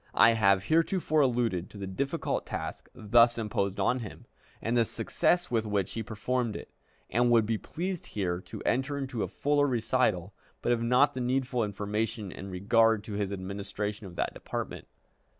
I 0.15 0.31
have 0.31 0.63
heretofore 0.63 1.21
alluded 1.21 1.69
to 1.69 1.77
the 1.77 1.85
difficult 1.85 2.47
task 2.47 2.89
thus 2.95 3.37
imposed 3.37 3.79
on 3.79 3.99
him, 3.99 4.25
and 4.59 4.75
the 4.75 4.83
success 4.83 5.51
with 5.51 5.67
which 5.67 5.91
he 5.91 6.01
performed 6.01 6.55
it, 6.55 6.71
and 7.11 7.29
would 7.29 7.45
be 7.45 7.59
pleased 7.59 8.07
here 8.07 8.41
to 8.41 8.63
enter 8.63 8.97
into 8.97 9.21
a 9.21 9.27
fuller 9.27 9.67
recital, 9.67 10.33
but 10.63 10.71
have 10.71 10.81
not 10.81 11.13
the 11.13 11.21
needful 11.21 11.63
information 11.63 12.31
in 12.31 12.49
regard 12.49 13.03
to 13.03 13.13
his 13.13 13.31
administration 13.31 14.07
of 14.07 14.15
that 14.15 14.33
department. 14.33 14.87